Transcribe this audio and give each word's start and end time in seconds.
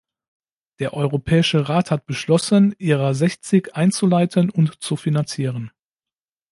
Der 0.79 0.95
Europäische 0.95 1.69
Rat 1.69 1.91
hat 1.91 2.07
beschlossen, 2.07 2.73
ihrer 2.79 3.13
sechzig 3.13 3.75
einzuleiten 3.75 4.49
und 4.49 4.81
zu 4.81 4.95
finanzieren. 4.95 5.69